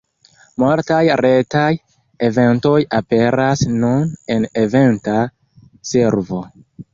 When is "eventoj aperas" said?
2.27-3.63